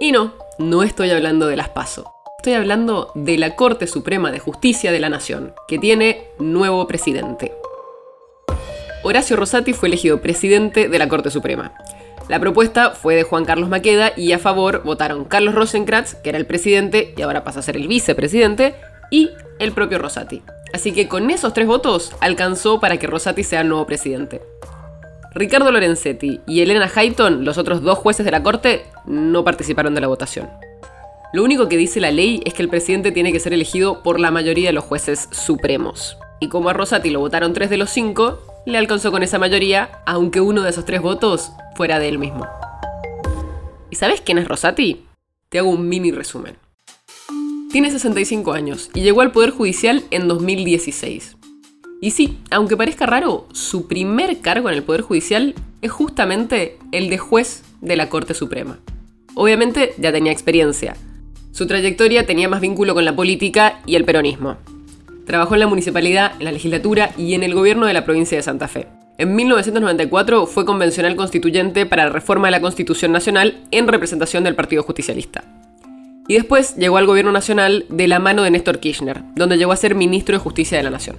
[0.00, 2.12] Y no, no estoy hablando de las PASO.
[2.38, 7.54] Estoy hablando de la Corte Suprema de Justicia de la Nación, que tiene nuevo presidente.
[9.04, 11.74] Horacio Rosati fue elegido presidente de la Corte Suprema.
[12.28, 16.38] La propuesta fue de Juan Carlos Maqueda y a favor votaron Carlos Rosenkrantz, que era
[16.38, 18.74] el presidente y ahora pasa a ser el vicepresidente,
[19.10, 19.30] y
[19.60, 20.42] el propio Rosati.
[20.72, 24.42] Así que con esos tres votos alcanzó para que Rosati sea el nuevo presidente.
[25.34, 30.00] Ricardo Lorenzetti y Elena Hayton, los otros dos jueces de la Corte, no participaron de
[30.00, 30.48] la votación.
[31.32, 34.20] Lo único que dice la ley es que el presidente tiene que ser elegido por
[34.20, 36.16] la mayoría de los jueces supremos.
[36.38, 40.02] Y como a Rosati lo votaron tres de los cinco, le alcanzó con esa mayoría,
[40.06, 42.46] aunque uno de esos tres votos fuera de él mismo.
[43.90, 45.04] ¿Y sabes quién es Rosati?
[45.48, 46.56] Te hago un mini resumen.
[47.72, 51.36] Tiene 65 años y llegó al Poder Judicial en 2016.
[52.00, 57.08] Y sí, aunque parezca raro, su primer cargo en el Poder Judicial es justamente el
[57.10, 58.78] de juez de la Corte Suprema.
[59.34, 60.96] Obviamente ya tenía experiencia.
[61.52, 64.56] Su trayectoria tenía más vínculo con la política y el peronismo.
[65.26, 68.42] Trabajó en la municipalidad, en la legislatura y en el gobierno de la provincia de
[68.42, 68.88] Santa Fe.
[69.16, 74.56] En 1994 fue convencional constituyente para la reforma de la Constitución Nacional en representación del
[74.56, 75.44] Partido Justicialista.
[76.26, 79.76] Y después llegó al gobierno nacional de la mano de Néstor Kirchner, donde llegó a
[79.76, 81.16] ser ministro de Justicia de la Nación.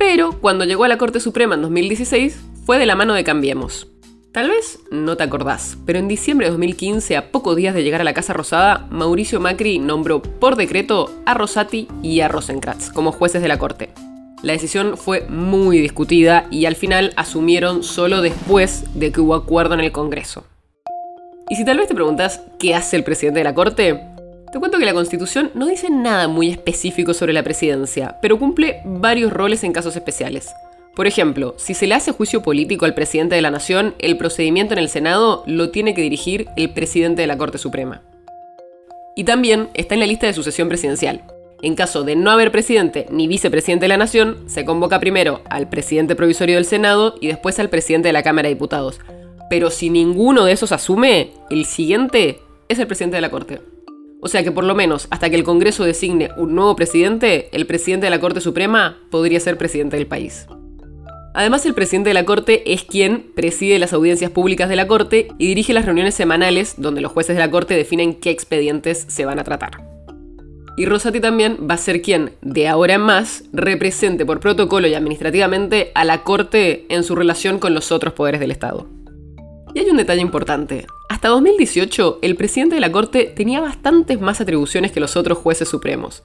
[0.00, 3.86] Pero cuando llegó a la Corte Suprema en 2016, fue de la mano de Cambiemos.
[4.32, 8.00] Tal vez no te acordás, pero en diciembre de 2015, a pocos días de llegar
[8.00, 13.12] a la Casa Rosada, Mauricio Macri nombró por decreto a Rosati y a Rosenkrantz como
[13.12, 13.90] jueces de la Corte.
[14.42, 19.74] La decisión fue muy discutida y al final asumieron solo después de que hubo acuerdo
[19.74, 20.46] en el Congreso.
[21.50, 24.00] Y si tal vez te preguntas qué hace el presidente de la Corte,
[24.52, 28.80] te cuento que la Constitución no dice nada muy específico sobre la presidencia, pero cumple
[28.84, 30.52] varios roles en casos especiales.
[30.96, 34.74] Por ejemplo, si se le hace juicio político al presidente de la Nación, el procedimiento
[34.74, 38.02] en el Senado lo tiene que dirigir el presidente de la Corte Suprema.
[39.14, 41.22] Y también está en la lista de sucesión presidencial.
[41.62, 45.68] En caso de no haber presidente ni vicepresidente de la Nación, se convoca primero al
[45.68, 48.98] presidente provisorio del Senado y después al presidente de la Cámara de Diputados.
[49.48, 53.60] Pero si ninguno de esos asume, el siguiente es el presidente de la Corte.
[54.20, 57.66] O sea que por lo menos hasta que el Congreso designe un nuevo presidente, el
[57.66, 60.46] presidente de la Corte Suprema podría ser presidente del país.
[61.32, 65.28] Además, el presidente de la Corte es quien preside las audiencias públicas de la Corte
[65.38, 69.24] y dirige las reuniones semanales donde los jueces de la Corte definen qué expedientes se
[69.24, 69.84] van a tratar.
[70.76, 74.94] Y Rosati también va a ser quien, de ahora en más, represente por protocolo y
[74.94, 78.88] administrativamente a la Corte en su relación con los otros poderes del Estado.
[79.74, 80.86] Y hay un detalle importante.
[81.08, 85.68] Hasta 2018, el presidente de la Corte tenía bastantes más atribuciones que los otros jueces
[85.68, 86.22] supremos.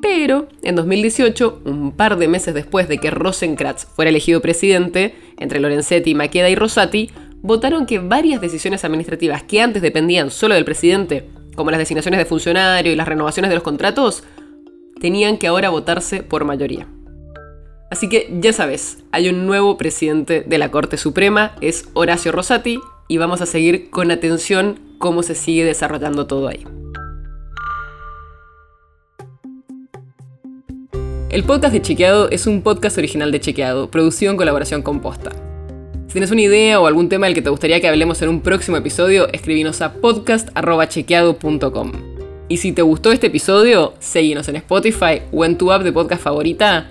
[0.00, 5.58] Pero en 2018, un par de meses después de que Rosenkrantz fuera elegido presidente, entre
[5.58, 7.10] Lorenzetti, Maqueda y Rosati,
[7.42, 12.26] votaron que varias decisiones administrativas que antes dependían solo del presidente, como las designaciones de
[12.26, 14.22] funcionario y las renovaciones de los contratos,
[15.00, 16.86] tenían que ahora votarse por mayoría.
[17.90, 22.78] Así que ya sabes, hay un nuevo presidente de la Corte Suprema, es Horacio Rosati,
[23.08, 26.66] y vamos a seguir con atención cómo se sigue desarrollando todo ahí.
[31.30, 35.30] El podcast de Chequeado es un podcast original de Chequeado, producido en colaboración con Posta.
[36.08, 38.42] Si tienes una idea o algún tema del que te gustaría que hablemos en un
[38.42, 41.92] próximo episodio, escribinos a podcast.chequeado.com.
[42.48, 46.22] Y si te gustó este episodio, seguinos en Spotify o en tu app de podcast
[46.22, 46.90] favorita